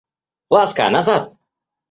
[0.55, 1.29] Ласка, назад!